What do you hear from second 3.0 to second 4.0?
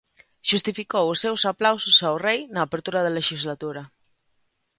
da lexislatura.